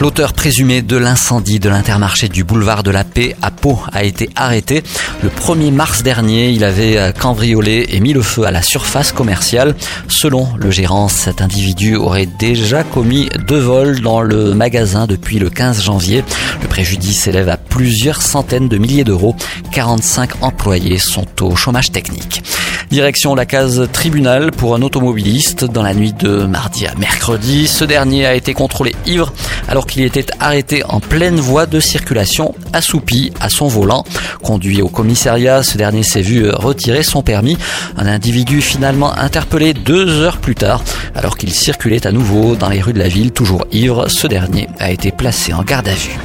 L'auteur 0.00 0.32
présumé 0.32 0.80
de 0.80 0.96
l'incendie 0.96 1.60
de 1.60 1.68
l'intermarché 1.68 2.30
du 2.30 2.42
boulevard 2.42 2.82
de 2.82 2.90
la 2.90 3.04
Paix 3.04 3.36
à 3.42 3.50
Pau 3.50 3.78
a 3.92 4.02
été 4.02 4.30
arrêté. 4.34 4.82
Le 5.22 5.28
1er 5.28 5.70
mars 5.70 6.02
dernier, 6.02 6.48
il 6.48 6.64
avait 6.64 6.96
euh, 6.96 7.12
cambriolé 7.12 7.84
et 7.90 8.00
mis 8.00 8.14
le 8.14 8.22
feu 8.22 8.44
à 8.44 8.50
la 8.50 8.62
surface 8.62 9.12
commerciale. 9.12 9.74
Selon 10.08 10.48
le 10.56 10.70
gérant, 10.70 11.08
cet 11.08 11.42
individu 11.42 11.96
aurait 11.96 12.24
déjà 12.38 12.82
commis 12.82 13.28
deux 13.46 13.60
vols 13.60 14.00
dans 14.00 14.22
le 14.22 14.54
magasin 14.54 15.06
depuis 15.06 15.38
le 15.38 15.50
15 15.50 15.82
janvier. 15.82 16.24
Le 16.62 16.68
préjudice 16.68 17.20
s'élève 17.20 17.50
à 17.50 17.58
plusieurs 17.58 18.22
centaines 18.22 18.70
de 18.70 18.78
milliers 18.78 19.04
d'euros. 19.04 19.36
45 19.72 20.42
employés 20.42 20.96
sont 20.96 21.26
au 21.42 21.56
chômage 21.56 21.92
technique. 21.92 22.42
Direction 22.90 23.36
la 23.36 23.46
case 23.46 23.88
tribunal 23.92 24.50
pour 24.50 24.74
un 24.74 24.82
automobiliste 24.82 25.64
dans 25.64 25.84
la 25.84 25.94
nuit 25.94 26.12
de 26.12 26.44
mardi 26.44 26.88
à 26.88 26.94
mercredi. 26.96 27.68
Ce 27.68 27.84
dernier 27.84 28.26
a 28.26 28.34
été 28.34 28.52
contrôlé 28.52 28.96
ivre 29.06 29.32
alors 29.68 29.86
qu'il 29.86 30.02
était 30.02 30.26
arrêté 30.40 30.82
en 30.84 30.98
pleine 30.98 31.38
voie 31.38 31.66
de 31.66 31.78
circulation, 31.78 32.52
assoupi 32.72 33.32
à 33.40 33.48
son 33.48 33.68
volant. 33.68 34.04
Conduit 34.42 34.82
au 34.82 34.88
commissariat, 34.88 35.62
ce 35.62 35.78
dernier 35.78 36.02
s'est 36.02 36.20
vu 36.20 36.50
retirer 36.50 37.04
son 37.04 37.22
permis. 37.22 37.56
Un 37.96 38.06
individu 38.06 38.60
finalement 38.60 39.16
interpellé 39.16 39.72
deux 39.72 40.08
heures 40.20 40.38
plus 40.38 40.56
tard 40.56 40.82
alors 41.14 41.36
qu'il 41.36 41.52
circulait 41.52 42.08
à 42.08 42.10
nouveau 42.10 42.56
dans 42.56 42.68
les 42.68 42.80
rues 42.80 42.92
de 42.92 42.98
la 42.98 43.08
ville, 43.08 43.30
toujours 43.30 43.66
ivre. 43.70 44.08
Ce 44.08 44.26
dernier 44.26 44.68
a 44.80 44.90
été 44.90 45.12
placé 45.12 45.52
en 45.52 45.62
garde 45.62 45.86
à 45.86 45.94
vue. 45.94 46.18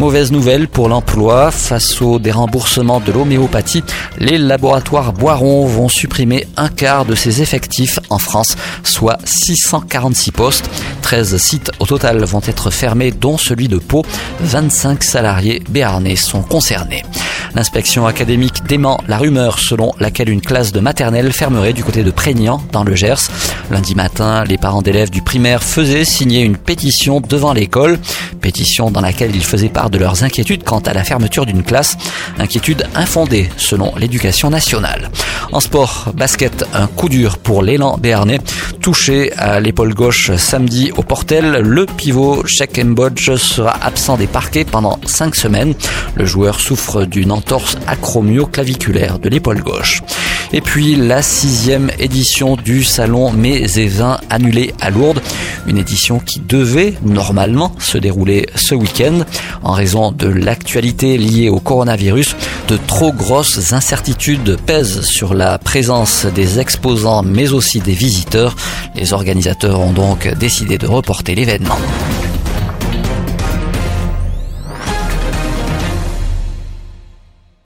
Mauvaise 0.00 0.32
nouvelle 0.32 0.66
pour 0.66 0.88
l'emploi. 0.88 1.50
Face 1.50 2.00
au 2.00 2.18
déremboursement 2.18 3.00
de 3.00 3.12
l'homéopathie, 3.12 3.84
les 4.18 4.38
laboratoires 4.38 5.12
Boiron 5.12 5.66
vont 5.66 5.90
supprimer 5.90 6.46
un 6.56 6.68
quart 6.68 7.04
de 7.04 7.14
ses 7.14 7.42
effectifs 7.42 7.98
en 8.08 8.16
France, 8.16 8.56
soit 8.82 9.18
646 9.26 10.30
postes. 10.32 10.70
13 11.02 11.36
sites 11.36 11.70
au 11.80 11.84
total 11.84 12.24
vont 12.24 12.40
être 12.46 12.70
fermés, 12.70 13.10
dont 13.10 13.36
celui 13.36 13.68
de 13.68 13.76
Pau. 13.76 14.02
25 14.40 15.04
salariés 15.04 15.62
béarnais 15.68 16.16
sont 16.16 16.40
concernés. 16.40 17.04
L'inspection 17.54 18.06
académique 18.06 18.64
dément 18.64 19.00
la 19.08 19.18
rumeur 19.18 19.58
selon 19.58 19.92
laquelle 19.98 20.28
une 20.28 20.40
classe 20.40 20.72
de 20.72 20.80
maternelle 20.80 21.32
fermerait 21.32 21.72
du 21.72 21.82
côté 21.82 22.02
de 22.04 22.10
Prégnant 22.10 22.62
dans 22.72 22.84
le 22.84 22.94
Gers. 22.94 23.28
Lundi 23.70 23.94
matin, 23.94 24.44
les 24.44 24.58
parents 24.58 24.82
d'élèves 24.82 25.10
du 25.10 25.22
primaire 25.22 25.62
faisaient 25.62 26.04
signer 26.04 26.42
une 26.42 26.56
pétition 26.56 27.20
devant 27.20 27.52
l'école, 27.52 27.98
pétition 28.40 28.90
dans 28.90 29.00
laquelle 29.00 29.34
ils 29.34 29.44
faisaient 29.44 29.68
part 29.68 29.90
de 29.90 29.98
leurs 29.98 30.22
inquiétudes 30.22 30.64
quant 30.64 30.80
à 30.80 30.92
la 30.92 31.04
fermeture 31.04 31.46
d'une 31.46 31.62
classe, 31.62 31.96
inquiétude 32.38 32.86
infondée 32.94 33.48
selon 33.56 33.92
l'éducation 33.96 34.50
nationale. 34.50 35.10
En 35.52 35.58
sport, 35.58 36.12
basket, 36.14 36.64
un 36.74 36.86
coup 36.86 37.08
dur 37.08 37.38
pour 37.38 37.62
l'élan 37.62 37.98
béarnais, 37.98 38.38
touché 38.80 39.32
à 39.32 39.58
l'épaule 39.58 39.94
gauche 39.94 40.30
samedi 40.36 40.92
au 40.96 41.02
Portel, 41.02 41.62
le 41.62 41.86
pivot 41.86 42.46
Sheikh 42.46 42.78
Mbodj 42.84 43.34
sera 43.34 43.76
absent 43.82 44.16
des 44.16 44.28
parquets 44.28 44.64
pendant 44.64 45.00
5 45.04 45.34
semaines. 45.34 45.74
Le 46.14 46.24
joueur 46.24 46.60
souffre 46.60 47.04
d'une 47.04 47.32
entorse 47.32 47.76
acromio-claviculaire 47.88 49.18
de 49.18 49.28
l'épaule 49.28 49.60
gauche. 49.60 50.02
Et 50.52 50.60
puis 50.60 50.96
la 50.96 51.22
sixième 51.22 51.90
édition 51.98 52.56
du 52.56 52.82
salon 52.82 53.30
Mes 53.30 53.78
et 53.78 53.86
Vins 53.86 54.18
annulée 54.30 54.74
à 54.80 54.90
Lourdes. 54.90 55.20
Une 55.66 55.78
édition 55.78 56.18
qui 56.18 56.40
devait 56.40 56.94
normalement 57.04 57.72
se 57.78 57.98
dérouler 57.98 58.46
ce 58.56 58.74
week-end. 58.74 59.20
En 59.62 59.72
raison 59.72 60.10
de 60.10 60.26
l'actualité 60.26 61.18
liée 61.18 61.48
au 61.48 61.60
coronavirus, 61.60 62.34
de 62.70 62.76
trop 62.76 63.12
grosses 63.12 63.72
incertitudes 63.72 64.56
pèsent 64.64 65.00
sur 65.00 65.34
la 65.34 65.58
présence 65.58 66.26
des 66.26 66.60
exposants 66.60 67.24
mais 67.24 67.52
aussi 67.52 67.80
des 67.80 67.94
visiteurs. 67.94 68.54
Les 68.94 69.12
organisateurs 69.12 69.80
ont 69.80 69.92
donc 69.92 70.28
décidé 70.38 70.78
de 70.78 70.86
reporter 70.86 71.34
l'événement. 71.34 71.78